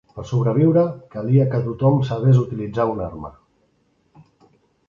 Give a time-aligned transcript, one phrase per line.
[0.13, 3.33] Per sobreviure, calia que tothom sabés utilitzar una arma.